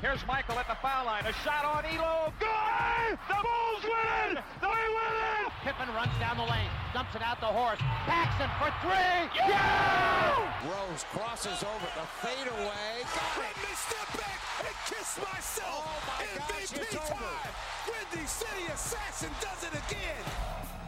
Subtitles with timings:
[0.00, 1.26] Here's Michael at the foul line.
[1.26, 2.32] A shot on Ehlo.
[2.40, 3.20] Good!
[3.28, 4.44] The Bulls win it!
[4.64, 5.52] They win it!
[5.60, 7.76] Pippen runs down the lane, dumps it out the horse.
[8.08, 9.28] Paxson for three.
[9.36, 10.40] Yeah!
[10.64, 13.04] Rose crosses over the fadeaway.
[13.36, 15.84] Let me step back and kiss myself.
[15.84, 17.20] Oh my gosh, MVP it's over.
[17.20, 17.52] time.
[17.84, 20.79] Windy City Assassin does it again.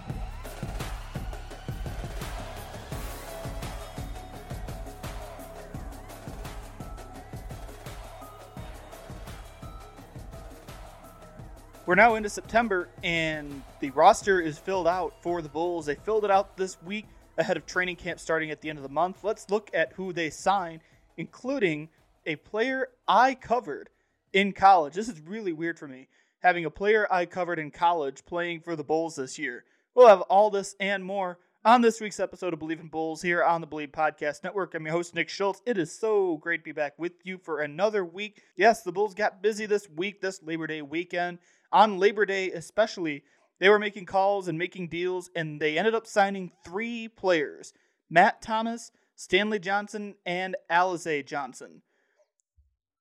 [11.84, 15.86] We're now into September, and the roster is filled out for the Bulls.
[15.86, 17.06] They filled it out this week
[17.38, 19.24] ahead of training camp starting at the end of the month.
[19.24, 20.82] Let's look at who they signed,
[21.16, 21.88] including
[22.24, 23.90] a player I covered
[24.32, 24.94] in college.
[24.94, 26.06] This is really weird for me,
[26.40, 29.64] having a player I covered in college playing for the Bulls this year.
[29.96, 33.42] We'll have all this and more on this week's episode of Believe in Bulls here
[33.42, 34.76] on the Believe Podcast Network.
[34.76, 35.60] I'm your host, Nick Schultz.
[35.66, 38.40] It is so great to be back with you for another week.
[38.54, 41.38] Yes, the Bulls got busy this week, this Labor Day weekend.
[41.72, 43.24] On Labor Day, especially,
[43.58, 47.72] they were making calls and making deals, and they ended up signing three players
[48.10, 51.82] Matt Thomas, Stanley Johnson, and Alize Johnson.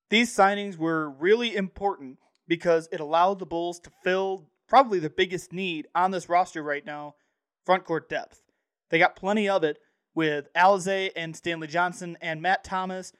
[0.10, 5.52] These signings were really important because it allowed the Bulls to fill probably the biggest
[5.52, 7.16] need on this roster right now
[7.66, 8.42] front court depth.
[8.90, 9.80] They got plenty of it
[10.14, 13.14] with Alize and Stanley Johnson and Matt Thomas.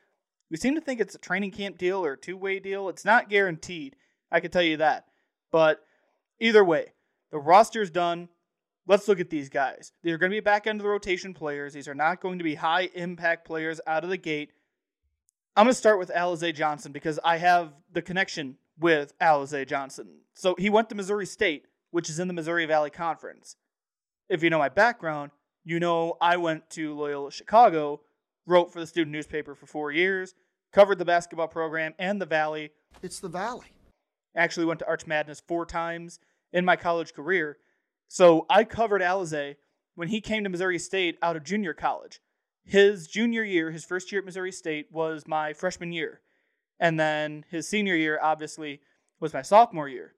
[0.50, 2.90] We seem to think it's a training camp deal or a two way deal.
[2.90, 3.96] It's not guaranteed.
[4.32, 5.06] I can tell you that.
[5.52, 5.84] But
[6.40, 6.94] either way,
[7.32, 8.30] the roster's done.
[8.88, 9.92] Let's look at these guys.
[10.04, 11.74] They're going to be back end of the rotation players.
[11.74, 14.52] These are not going to be high impact players out of the gate.
[15.56, 20.08] I'm going to start with Alize Johnson because I have the connection with Alize Johnson.
[20.34, 23.58] So he went to Missouri State, which is in the Missouri Valley Conference.
[24.30, 25.32] If you know my background,
[25.64, 28.02] you know I went to Loyola Chicago,
[28.46, 30.34] wrote for the student newspaper for four years,
[30.72, 32.72] covered the basketball program and the Valley.
[33.04, 33.68] It's the Valley.
[34.36, 36.20] Actually went to Arch Madness four times
[36.54, 37.58] in my college career.
[38.08, 39.56] So I covered Alize
[39.96, 42.20] when he came to Missouri State out of junior college.
[42.64, 46.22] His junior year, his first year at Missouri State, was my freshman year.
[46.80, 48.82] And then his senior year, obviously,
[49.20, 50.14] was my sophomore year.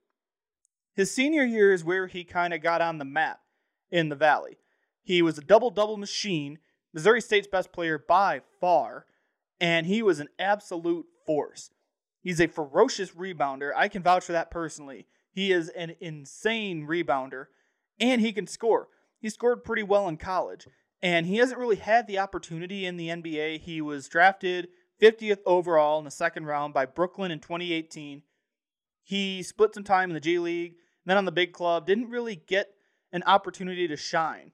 [0.94, 3.40] His senior year is where he kind of got on the map
[3.92, 4.58] in the Valley.
[5.02, 6.60] He was a double double machine,
[6.94, 9.06] Missouri State's best player by far,
[9.60, 11.72] and he was an absolute force.
[12.24, 13.72] He's a ferocious rebounder.
[13.76, 15.06] I can vouch for that personally.
[15.30, 17.48] He is an insane rebounder,
[18.00, 18.88] and he can score.
[19.20, 20.68] He scored pretty well in college,
[21.02, 23.60] and he hasn't really had the opportunity in the NBA.
[23.60, 24.70] He was drafted
[25.02, 28.24] 50th overall in the second round by Brooklyn in 2018.
[29.04, 30.76] He split some time in the G League,
[31.06, 32.70] then on the big club, didn't really get
[33.12, 34.52] an opportunity to shine.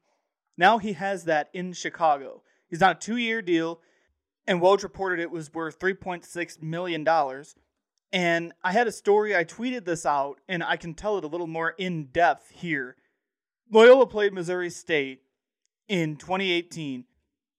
[0.58, 2.42] Now he has that in Chicago.
[2.68, 3.80] He's on a two year deal,
[4.50, 7.08] and Woj reported it was worth $3.6 million.
[8.12, 11.28] And I had a story, I tweeted this out, and I can tell it a
[11.28, 12.96] little more in depth here.
[13.72, 15.22] Loyola played Missouri State
[15.88, 17.06] in 2018,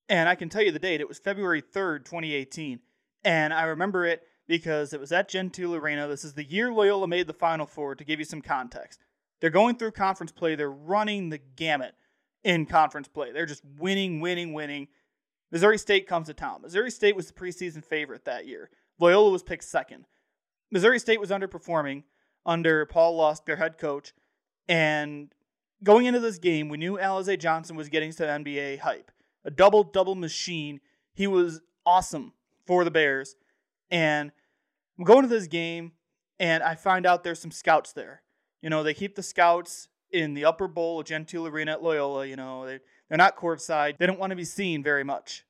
[0.09, 1.01] and I can tell you the date.
[1.01, 2.81] It was February 3rd, 2018.
[3.23, 6.09] And I remember it because it was at Gentile Arena.
[6.09, 9.05] This is the year Loyola made the Final Four, to give you some context.
[9.41, 11.95] They're going through conference play, they're running the gamut
[12.43, 13.31] in conference play.
[13.31, 14.89] They're just winning, winning, winning.
[15.51, 16.63] Missouri State comes to town.
[16.63, 18.71] Missouri State was the preseason favorite that year.
[18.99, 20.07] Loyola was picked second.
[20.71, 22.05] Missouri State was underperforming.
[22.47, 24.15] under Paul Lusk, their head coach.
[24.67, 25.35] And
[25.83, 29.11] going into this game, we knew Alize Johnson was getting to NBA hype.
[29.45, 30.81] A double double machine.
[31.13, 32.33] He was awesome
[32.67, 33.37] for the Bears.
[33.91, 34.33] And
[34.99, 35.93] I'm going to this game,
[36.39, 38.23] and I find out there's some scouts there.
[38.63, 42.27] You know, they keep the scouts in the upper bowl of Gentile Arena at Loyola.
[42.27, 42.81] You know, they,
[43.11, 43.99] they're not courtside.
[43.99, 45.45] They don't want to be seen very much.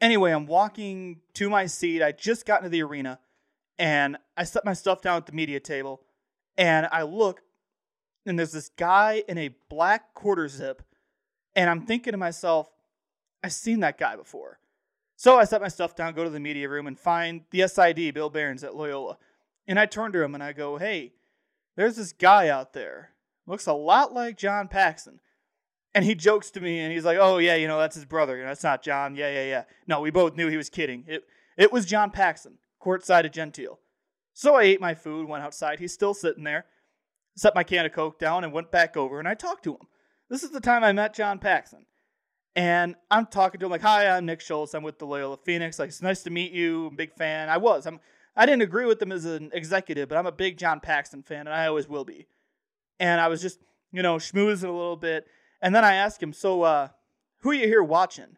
[0.00, 2.02] Anyway, I'm walking to my seat.
[2.02, 3.18] I just got into the arena
[3.78, 6.00] and I set my stuff down at the media table
[6.56, 7.42] and I look
[8.24, 10.82] and there's this guy in a black quarter zip
[11.56, 12.70] and I'm thinking to myself,
[13.42, 14.60] I've seen that guy before.
[15.16, 18.14] So I set my stuff down, go to the media room, and find the SID,
[18.14, 19.18] Bill Behrens at Loyola.
[19.66, 21.14] And I turn to him and I go, Hey,
[21.74, 23.10] there's this guy out there.
[23.46, 25.18] Looks a lot like John Paxson.
[25.94, 28.36] And he jokes to me and he's like, Oh, yeah, you know, that's his brother.
[28.36, 29.16] You know, that's not John.
[29.16, 29.64] Yeah, yeah, yeah.
[29.86, 31.04] No, we both knew he was kidding.
[31.06, 31.24] It,
[31.56, 33.80] it was John Paxson, courtside at Gentile.
[34.34, 35.80] So I ate my food, went outside.
[35.80, 36.66] He's still sitting there.
[37.36, 39.86] Set my can of Coke down and went back over and I talked to him.
[40.28, 41.86] This is the time I met John Paxson.
[42.54, 44.74] And I'm talking to him like, "Hi, I'm Nick Schultz.
[44.74, 45.78] I'm with the Loyola Phoenix.
[45.78, 46.88] Like, it's nice to meet you.
[46.88, 47.48] I'm big fan.
[47.48, 47.86] I was.
[47.86, 48.00] I'm.
[48.34, 51.46] I didn't agree with him as an executive, but I'm a big John Paxson fan,
[51.46, 52.26] and I always will be.
[52.98, 53.60] And I was just,
[53.92, 55.26] you know, schmoozing a little bit,
[55.60, 56.88] and then I asked him, "So, uh,
[57.40, 58.36] who are you here watching?"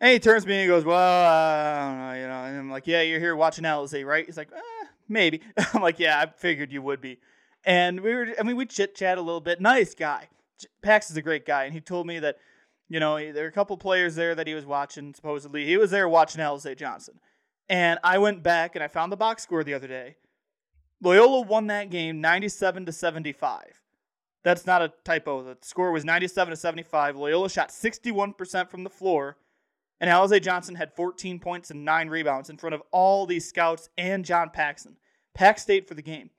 [0.00, 2.44] And he turns to me and he goes, "Well, uh, I don't know, you know."
[2.44, 5.40] And I'm like, "Yeah, you're here watching Alize, right?" He's like, eh, "Maybe."
[5.74, 7.18] I'm like, "Yeah, I figured you would be."
[7.64, 9.60] And we were, I mean, we chit chat a little bit.
[9.60, 10.28] Nice guy.
[10.82, 12.38] Pax is a great guy, and he told me that
[12.92, 15.64] you know, there are a couple players there that he was watching, supposedly.
[15.64, 17.20] He was there watching Alize Johnson.
[17.66, 20.16] And I went back and I found the box score the other day.
[21.00, 23.80] Loyola won that game 97 to 75.
[24.44, 25.42] That's not a typo.
[25.42, 27.16] The score was 97 to 75.
[27.16, 29.36] Loyola shot 61% from the floor,
[30.00, 33.88] and Alize Johnson had 14 points and 9 rebounds in front of all these scouts
[33.96, 34.96] and John Paxson.
[35.34, 36.30] Pack stayed for the game.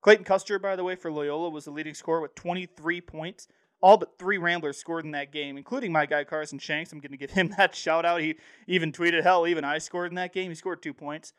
[0.00, 3.48] Clayton Custer, by the way, for Loyola was the leading scorer with 23 points.
[3.80, 6.92] All but three Ramblers scored in that game, including my guy Carson Shanks.
[6.92, 8.20] I'm going to give him that shout out.
[8.20, 8.36] He
[8.66, 10.50] even tweeted, hell, even I scored in that game.
[10.50, 11.32] He scored two points.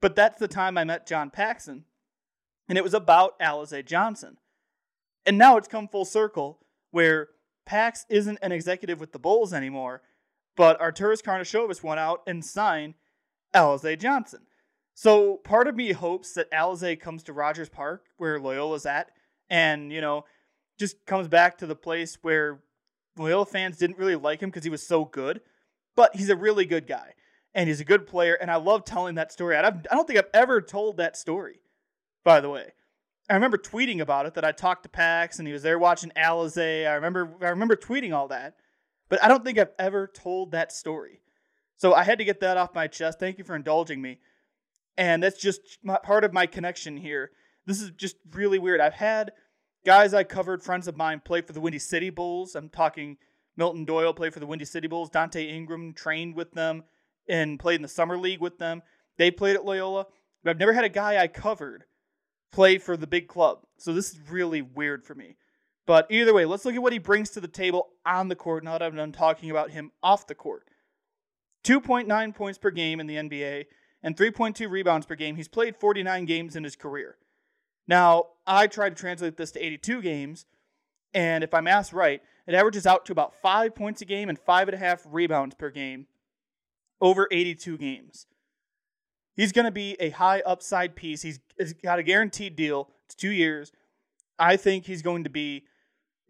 [0.00, 1.84] But that's the time I met John Paxson,
[2.68, 4.38] and it was about Alize Johnson.
[5.24, 6.58] And now it's come full circle
[6.90, 7.28] where
[7.64, 10.02] Pax isn't an executive with the Bulls anymore,
[10.56, 12.94] but Arturas Karnisovas went out and signed
[13.54, 14.40] Alize Johnson.
[14.94, 19.10] So part of me hopes that Alize comes to Rogers Park, where Loyola's at,
[19.48, 20.24] and, you know,
[20.78, 22.60] just comes back to the place where
[23.16, 25.40] Loyola fans didn't really like him because he was so good,
[25.94, 27.14] but he's a really good guy
[27.54, 28.34] and he's a good player.
[28.34, 29.56] And I love telling that story.
[29.56, 31.60] I don't think I've ever told that story,
[32.24, 32.72] by the way.
[33.30, 36.10] I remember tweeting about it that I talked to Pax and he was there watching
[36.16, 36.86] Alize.
[36.86, 38.56] I remember I remember tweeting all that,
[39.08, 41.20] but I don't think I've ever told that story.
[41.76, 43.18] So I had to get that off my chest.
[43.18, 44.18] Thank you for indulging me.
[44.96, 47.30] And that's just my, part of my connection here.
[47.66, 48.80] This is just really weird.
[48.80, 49.32] I've had
[49.84, 52.54] Guys I covered, friends of mine, play for the Windy City Bulls.
[52.54, 53.16] I'm talking
[53.56, 55.10] Milton Doyle played for the Windy City Bulls.
[55.10, 56.84] Donte Ingram trained with them
[57.28, 58.82] and played in the summer league with them.
[59.18, 60.06] They played at Loyola.
[60.44, 61.84] But I've never had a guy I covered
[62.52, 63.60] play for the big club.
[63.78, 65.36] So this is really weird for me.
[65.86, 68.62] But either way, let's look at what he brings to the table on the court
[68.62, 70.68] now that I'm done talking about him off the court.
[71.64, 73.66] 2.9 points per game in the NBA
[74.02, 75.36] and 3.2 rebounds per game.
[75.36, 77.16] He's played 49 games in his career.
[77.88, 80.46] Now, I tried to translate this to 82 games,
[81.12, 84.38] and if I'm asked right, it averages out to about five points a game and
[84.38, 86.06] five and a half rebounds per game
[87.00, 88.26] over 82 games.
[89.34, 91.22] He's going to be a high upside piece.
[91.22, 92.90] He's, he's got a guaranteed deal.
[93.06, 93.72] It's two years.
[94.38, 95.64] I think he's going to be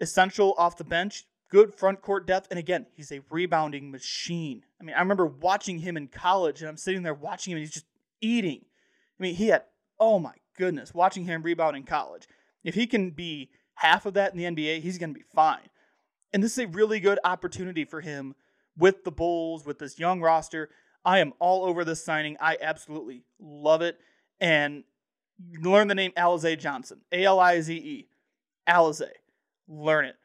[0.00, 2.48] essential off the bench, good front court depth.
[2.50, 4.64] And again, he's a rebounding machine.
[4.80, 7.64] I mean, I remember watching him in college, and I'm sitting there watching him, and
[7.64, 7.86] he's just
[8.20, 8.64] eating.
[9.18, 9.64] I mean, he had,
[9.98, 12.28] oh my goodness, watching him rebound in college.
[12.64, 15.68] If he can be half of that in the NBA, he's going to be fine.
[16.32, 18.34] And this is a really good opportunity for him
[18.76, 20.70] with the Bulls, with this young roster.
[21.04, 22.36] I am all over this signing.
[22.40, 23.98] I absolutely love it.
[24.40, 24.84] And
[25.60, 27.00] learn the name Alize Johnson.
[27.10, 28.08] A L I Z E.
[28.68, 29.08] Alize.
[29.68, 30.16] Learn it.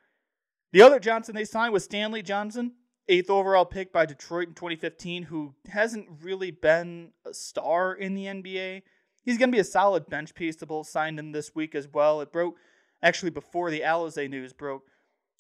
[0.74, 2.74] The other Johnson they signed was Stanley Johnson,
[3.07, 8.25] eighth overall pick by Detroit in 2015, who hasn't really been a star in the
[8.25, 8.81] NBA
[9.27, 10.55] he's going to be a solid bench piece.
[10.55, 12.22] The Bulls signed him this week as well.
[12.22, 12.55] It broke
[13.03, 14.84] actually before the Alize news broke.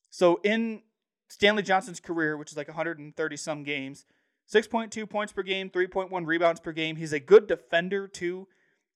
[0.09, 0.83] So in
[1.29, 4.05] Stanley Johnson's career, which is like 130 some games,
[4.51, 6.95] 6.2 points per game, 3.1 rebounds per game.
[6.95, 8.47] He's a good defender too.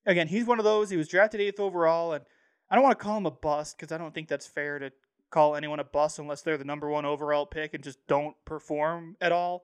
[0.05, 0.89] Again, he's one of those.
[0.89, 2.23] He was drafted eighth overall, and
[2.69, 4.91] I don't want to call him a bust because I don't think that's fair to
[5.29, 9.15] call anyone a bust unless they're the number one overall pick and just don't perform
[9.21, 9.63] at all.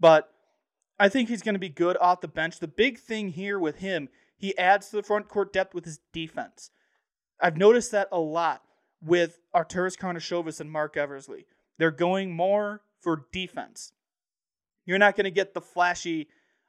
[0.00, 0.28] But
[0.98, 2.60] I think he's going to be good off the bench.
[2.60, 6.00] The big thing here with him he adds to the front court depth with his
[6.12, 6.70] defense.
[7.40, 8.62] I've noticed that a lot
[9.02, 11.46] with Arturas Karnisovas and Marc Eversley.
[11.78, 13.92] They're going more for defense.
[14.86, 16.28] You're not going to get the flashy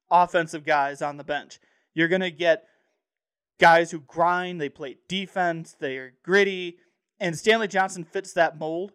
[0.09, 1.59] offensive guys on the bench.
[1.93, 2.65] You're going to get
[3.59, 6.77] guys who grind, they play defense, they are gritty,
[7.19, 8.91] and Stanley Johnson fits that mold.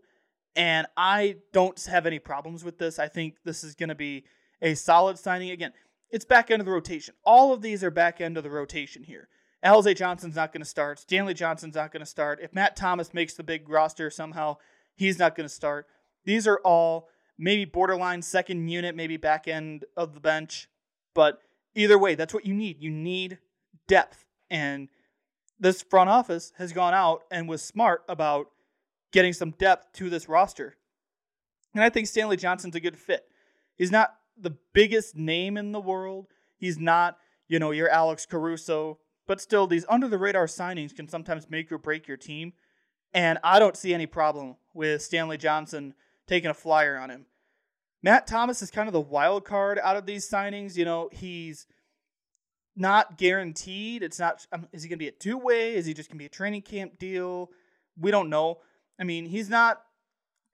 [0.57, 2.99] And I don't have any problems with this.
[2.99, 4.25] I think this is going to be
[4.61, 5.51] a solid signing.
[5.51, 5.73] Again,
[6.11, 7.15] it's back end of the rotation.
[7.25, 9.29] All of these are back end of the rotation here.
[9.65, 10.99] Alize Johnson's not going to start.
[10.99, 12.41] Stanley Johnson's not going to start.
[12.43, 14.57] If Matt Thomas makes the big roster somehow,
[14.97, 15.87] he's not going to start.
[16.25, 17.09] These are all
[17.41, 20.69] maybe borderline second unit, maybe back end of the bench.
[21.15, 21.41] But
[21.75, 22.81] either way, that's what you need.
[22.81, 23.39] You need
[23.89, 24.25] depth.
[24.51, 24.89] And
[25.59, 28.49] this front office has gone out and was smart about
[29.13, 30.77] getting some depth to this roster.
[31.75, 33.25] And I think Stanley Johnson's a good fit.
[33.77, 36.27] He's not the biggest name in the world.
[36.59, 37.17] He's not,
[37.49, 41.71] you know, your Alex Caruso, but still, these under the radar signings can sometimes make
[41.71, 42.53] or break your team.
[43.15, 45.95] And I don't see any problem with Stanley Johnson
[46.27, 47.27] taking a flyer on him.
[48.03, 50.77] Matt Thomas is kind of the wild card out of these signings.
[50.77, 51.67] You know, he's
[52.77, 54.03] not guaranteed.
[54.03, 55.75] It's not, um, is he going to be a two way?
[55.75, 57.51] Is he just going to be a training camp deal?
[57.99, 58.59] We don't know.
[58.99, 59.83] I mean, he's not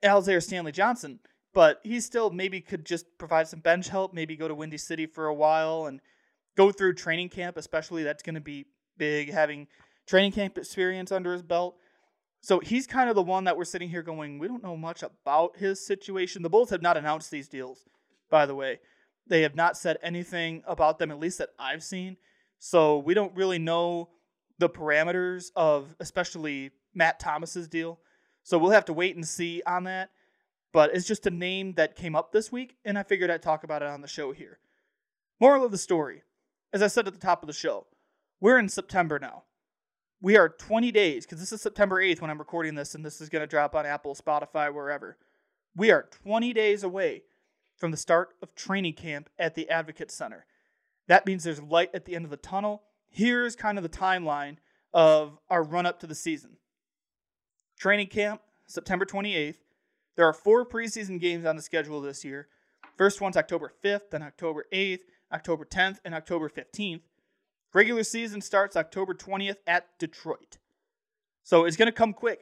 [0.02, 1.20] Alexander Stanley Johnson,
[1.54, 5.06] but he still maybe could just provide some bench help, maybe go to Windy City
[5.06, 6.00] for a while and
[6.56, 8.02] go through training camp, especially.
[8.02, 9.68] That's going to be big, having
[10.06, 11.76] training camp experience under his belt.
[12.46, 15.02] So he's kind of the one that we're sitting here going, we don't know much
[15.02, 16.42] about his situation.
[16.42, 17.84] The Bulls have not announced these deals,
[18.30, 18.78] by the way.
[19.26, 22.18] They have not said anything about them, at least that I've seen.
[22.60, 24.10] So we don't really know
[24.60, 27.98] the parameters of especially Matt Thomas's deal.
[28.44, 30.10] So we'll have to wait and see on that.
[30.72, 33.64] But it's just a name that came up this week, and I figured I'd talk
[33.64, 34.60] about it on the show here.
[35.40, 36.22] Moral of the story,
[36.72, 37.88] as I said at the top of the show,
[38.40, 39.42] we're in September now.
[40.20, 43.20] We are 20 days, because this is September 8th when I'm recording this, and this
[43.20, 45.18] is going to drop on Apple, Spotify, wherever.
[45.76, 47.24] We are 20 days away
[47.76, 50.46] from the start of training camp at the Advocate Center.
[51.06, 52.82] That means there's light at the end of the tunnel.
[53.10, 54.56] Here's kind of the timeline
[54.94, 56.56] of our run up to the season.
[57.78, 59.58] Training camp, September 28th.
[60.16, 62.48] There are four preseason games on the schedule this year.
[62.96, 67.02] First one's October 5th, then October 8th, October 10th, and October 15th.
[67.76, 70.56] Regular season starts October 20th at Detroit.
[71.42, 72.40] So it's going to come quick.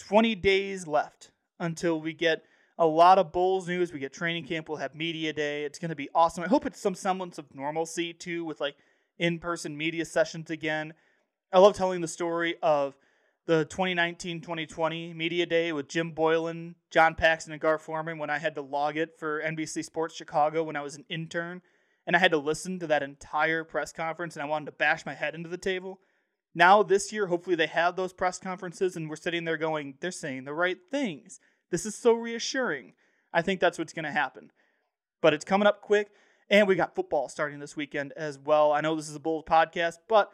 [0.00, 1.30] 20 days left
[1.60, 2.42] until we get
[2.76, 3.92] a lot of Bulls news.
[3.92, 4.68] We get training camp.
[4.68, 5.64] We'll have media day.
[5.64, 6.42] It's going to be awesome.
[6.42, 8.74] I hope it's some semblance of normalcy too, with like
[9.20, 10.94] in person media sessions again.
[11.52, 12.96] I love telling the story of
[13.46, 18.38] the 2019 2020 media day with Jim Boylan, John Paxson, and Gar Forman when I
[18.38, 21.62] had to log it for NBC Sports Chicago when I was an intern
[22.06, 25.04] and I had to listen to that entire press conference and I wanted to bash
[25.04, 26.00] my head into the table.
[26.54, 30.12] Now, this year, hopefully they have those press conferences and we're sitting there going, they're
[30.12, 31.40] saying the right things.
[31.70, 32.92] This is so reassuring.
[33.32, 34.52] I think that's what's going to happen.
[35.20, 36.10] But it's coming up quick.
[36.48, 38.72] And we got football starting this weekend as well.
[38.72, 40.30] I know this is a Bulls podcast, but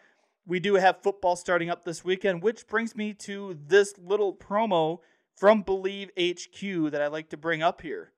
[0.46, 4.98] we do have football starting up this weekend, which brings me to this little promo
[5.34, 8.11] from Believe HQ that I like to bring up here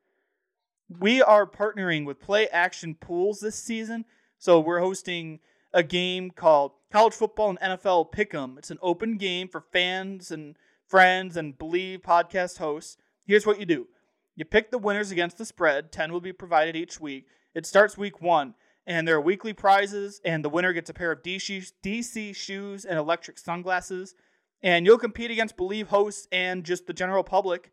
[0.88, 4.04] we are partnering with Play Action Pools this season.
[4.38, 5.40] So we're hosting
[5.72, 8.58] a game called College Football and NFL Pick'em.
[8.58, 12.96] It's an open game for fans and friends and Believe podcast hosts.
[13.26, 13.88] Here's what you do.
[14.36, 15.92] You pick the winners against the spread.
[15.92, 17.26] 10 will be provided each week.
[17.54, 18.54] It starts week one,
[18.86, 22.98] and there are weekly prizes, and the winner gets a pair of DC shoes and
[22.98, 24.14] electric sunglasses.
[24.62, 27.70] And you'll compete against Believe hosts and just the general public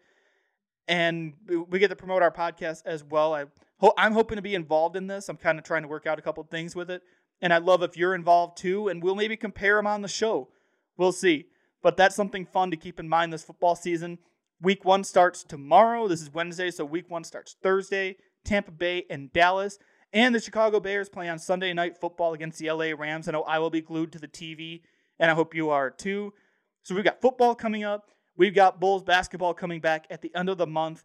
[0.92, 1.34] and
[1.70, 3.34] we get to promote our podcast as well.
[3.34, 3.46] I
[3.78, 5.30] ho- I'm hoping to be involved in this.
[5.30, 7.02] I'm kind of trying to work out a couple things with it,
[7.42, 8.90] and I'd love if you're involved too.
[8.90, 10.50] And we'll maybe compare them on the show.
[10.98, 11.46] We'll see.
[11.82, 14.20] But that's something fun to keep in mind this football season.
[14.62, 16.10] Week one starts tomorrow.
[16.10, 18.18] This is Wednesday, so week one starts Thursday.
[18.44, 19.80] Tampa Bay and Dallas.
[20.12, 23.30] And the Chicago Bears play on Sunday night football against the LA Rams.
[23.30, 24.82] I know I will be glued to the TV,
[25.20, 26.34] and I hope you are too.
[26.84, 28.12] So we've got football coming up.
[28.38, 31.04] We've got Bulls basketball coming back at the end of the month.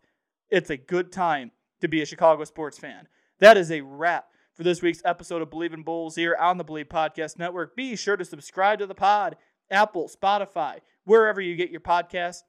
[0.51, 3.09] It's a good time to be a Chicago sports fan.
[3.41, 6.65] That is a wrap for this week's episode of Believe in Bulls here on the
[6.65, 7.77] Believe Podcast Network.
[7.77, 9.37] Be sure to subscribe to the pod,
[9.71, 12.43] Apple, Spotify, wherever you get your podcasts.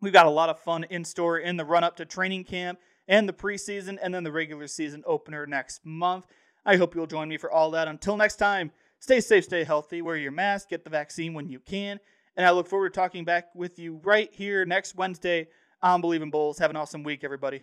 [0.00, 2.80] We've got a lot of fun in store in the run up to training camp
[3.06, 6.26] and the preseason and then the regular season opener next month.
[6.66, 7.88] I hope you'll join me for all that.
[7.88, 11.60] Until next time, stay safe, stay healthy, wear your mask, get the vaccine when you
[11.60, 12.00] can.
[12.36, 15.48] And I look forward to talking back with you right here next Wednesday
[15.82, 16.58] on Believe in Bulls.
[16.58, 17.62] Have an awesome week, everybody.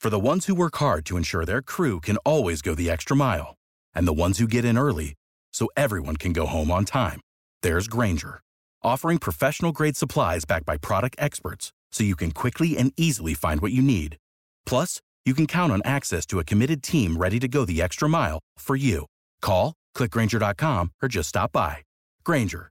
[0.00, 3.16] For the ones who work hard to ensure their crew can always go the extra
[3.16, 3.56] mile,
[3.94, 5.14] and the ones who get in early
[5.52, 7.20] so everyone can go home on time.
[7.62, 8.40] There's Grainger,
[8.82, 13.60] offering professional grade supplies backed by product experts so you can quickly and easily find
[13.60, 14.16] what you need.
[14.66, 18.08] Plus, you can count on access to a committed team ready to go the extra
[18.08, 19.06] mile for you.
[19.40, 21.78] Call, clickgrainger.com, or just stop by.
[22.24, 22.70] Grainger,